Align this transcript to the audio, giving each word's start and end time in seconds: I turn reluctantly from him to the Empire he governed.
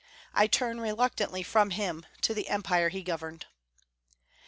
I 0.33 0.47
turn 0.47 0.81
reluctantly 0.81 1.43
from 1.43 1.69
him 1.69 2.07
to 2.21 2.33
the 2.33 2.49
Empire 2.49 2.89
he 2.89 3.03
governed. 3.03 3.45